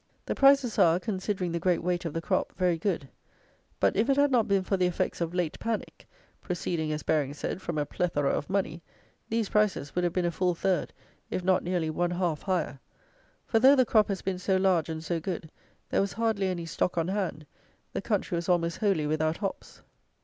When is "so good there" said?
15.03-16.01